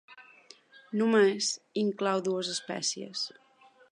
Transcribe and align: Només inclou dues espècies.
Només 1.01 1.51
inclou 1.83 2.25
dues 2.31 2.51
espècies. 2.57 3.27